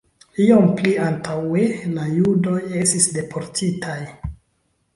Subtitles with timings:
[0.45, 1.67] Iom pli antaŭe
[1.99, 4.01] la judoj estis deportitaj.